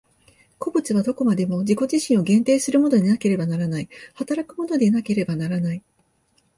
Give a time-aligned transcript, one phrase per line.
[0.57, 5.83] 個物はどこまでも自己自身を限定するものでなければならない、働くものでなければならない。